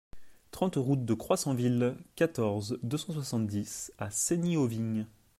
trente 0.49 0.77
route 0.77 1.05
de 1.05 1.13
Croissanville, 1.13 1.95
quatorze, 2.15 2.79
deux 2.81 2.97
cent 2.97 3.13
soixante-dix 3.13 3.93
à 3.99 4.09
Cesny-aux-Vignes 4.09 5.05